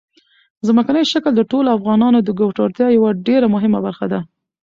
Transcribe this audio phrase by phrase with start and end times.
[0.67, 4.19] ځمکنی شکل د ټولو افغانانو د ګټورتیا یوه ډېره مهمه برخه ده.